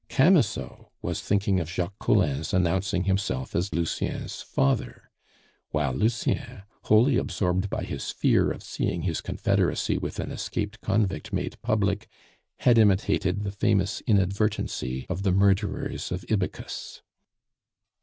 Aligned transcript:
Camusot 0.09 0.89
was 1.03 1.21
thinking 1.21 1.59
of 1.59 1.69
Jacques 1.69 1.99
Collin's 1.99 2.55
announcing 2.55 3.03
himself 3.03 3.55
as 3.55 3.71
Lucien's 3.71 4.41
father; 4.41 5.11
while 5.69 5.93
Lucien, 5.93 6.63
wholly 6.85 7.17
absorbed 7.17 7.69
by 7.69 7.83
his 7.83 8.09
fear 8.09 8.49
of 8.49 8.63
seeing 8.63 9.03
his 9.03 9.21
confederacy 9.21 9.99
with 9.99 10.19
an 10.19 10.31
escaped 10.31 10.81
convict 10.81 11.31
made 11.31 11.61
public, 11.61 12.07
had 12.61 12.79
imitated 12.79 13.43
the 13.43 13.51
famous 13.51 14.01
inadvertency 14.07 15.05
of 15.07 15.21
the 15.21 15.31
murderers 15.31 16.11
of 16.11 16.25
Ibycus. 16.31 17.03